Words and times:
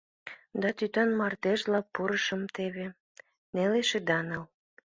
Да, 0.61 0.69
тӱтан 0.77 1.09
мардежла 1.19 1.79
пурышым 1.93 2.41
теве, 2.55 2.87
нелеш 3.55 3.89
ида 3.97 4.19
нал. 4.27 4.43